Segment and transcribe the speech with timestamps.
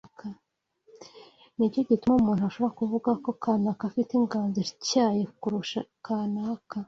[1.55, 6.75] Ni cyo gituma umuntu ashobora kuvuga ko kanaka afite inganzo ityaye kurusha kanaka